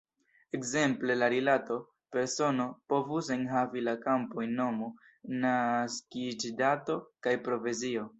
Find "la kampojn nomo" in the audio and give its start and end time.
3.89-4.89